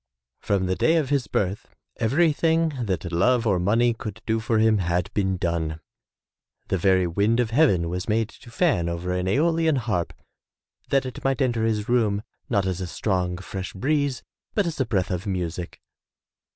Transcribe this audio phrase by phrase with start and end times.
[0.39, 4.79] From the day of his birth everything that love or money could do for him
[4.79, 5.79] had been done.
[6.69, 10.13] The very wind of heaven was made to fan over an aeolian harp
[10.89, 14.23] that it might enter his room, not as a strong, fresh breeze,
[14.55, 15.79] but as a breath of music.